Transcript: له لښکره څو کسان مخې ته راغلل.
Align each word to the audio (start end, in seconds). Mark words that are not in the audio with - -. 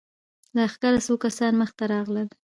له 0.55 0.63
لښکره 0.67 0.99
څو 1.05 1.13
کسان 1.23 1.53
مخې 1.61 1.75
ته 1.79 1.85
راغلل. 1.93 2.27